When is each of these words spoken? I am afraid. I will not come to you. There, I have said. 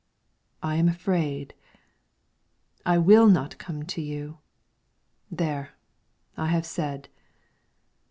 I 0.63 0.77
am 0.77 0.87
afraid. 0.89 1.53
I 2.87 2.97
will 2.97 3.27
not 3.29 3.59
come 3.59 3.83
to 3.83 4.01
you. 4.01 4.39
There, 5.29 5.73
I 6.35 6.47
have 6.47 6.65
said. 6.65 7.07